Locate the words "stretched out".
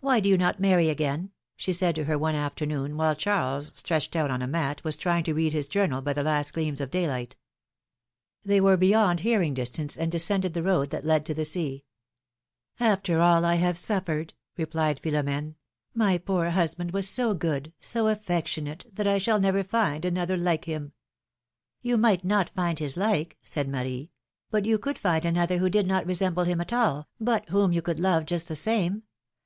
3.74-4.30